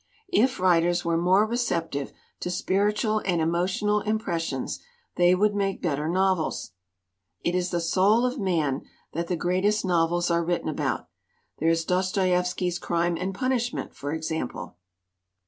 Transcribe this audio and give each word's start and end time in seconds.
If 0.33 0.59
writers 0.59 1.05
were 1.05 1.15
more 1.15 1.45
receptive 1.45 2.11
to 2.39 2.49
spirit 2.49 2.95
ual 2.97 3.21
and 3.23 3.39
emotional 3.39 3.99
impressions 4.01 4.79
they 5.13 5.35
would 5.35 5.53
make 5.53 5.79
better 5.79 6.09
novels. 6.09 6.71
It 7.43 7.53
is 7.53 7.69
the 7.69 7.79
soul 7.79 8.25
of 8.25 8.39
man 8.39 8.81
that 9.13 9.27
the 9.27 9.35
greatest 9.35 9.85
novels 9.85 10.31
are 10.31 10.43
written 10.43 10.69
about 10.69 11.07
there 11.59 11.69
is 11.69 11.85
Dos 11.85 12.11
toievski's 12.13 12.79
Crime 12.79 13.15
and 13.15 13.35
Punishment, 13.35 13.93
for 13.95 14.11
example!" 14.11 14.75